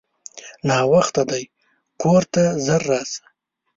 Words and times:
ناوخته 0.69 1.23
دی 1.29 1.43
کورته 2.01 2.43
ژر 2.65 2.81
راسه! 2.89 3.21